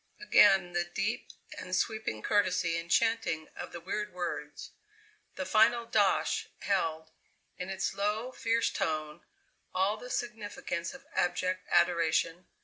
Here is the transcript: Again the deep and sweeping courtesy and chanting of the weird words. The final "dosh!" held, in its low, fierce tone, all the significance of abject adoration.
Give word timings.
Again 0.19 0.73
the 0.73 0.83
deep 0.85 1.27
and 1.59 1.75
sweeping 1.75 2.23
courtesy 2.23 2.75
and 2.75 2.89
chanting 2.89 3.49
of 3.55 3.71
the 3.71 3.79
weird 3.79 4.13
words. 4.15 4.71
The 5.35 5.45
final 5.45 5.85
"dosh!" 5.85 6.47
held, 6.61 7.11
in 7.59 7.69
its 7.69 7.93
low, 7.93 8.31
fierce 8.31 8.71
tone, 8.71 9.21
all 9.75 9.97
the 9.97 10.09
significance 10.09 10.95
of 10.95 11.05
abject 11.13 11.67
adoration. 11.69 12.47